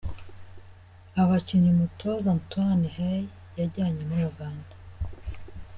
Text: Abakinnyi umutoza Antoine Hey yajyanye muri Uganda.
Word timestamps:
Abakinnyi 1.21 1.69
umutoza 1.71 2.27
Antoine 2.35 2.87
Hey 2.95 3.21
yajyanye 3.59 4.01
muri 4.09 4.23
Uganda. 4.31 4.73